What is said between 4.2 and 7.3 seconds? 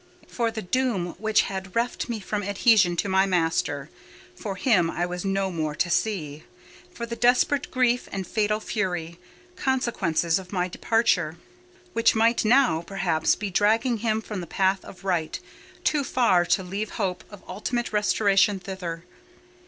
for him I was no more to see; for the